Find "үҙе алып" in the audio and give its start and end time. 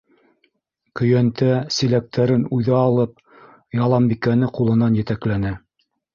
2.57-3.23